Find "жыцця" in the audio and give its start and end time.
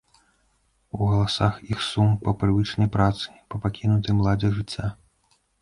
4.57-4.87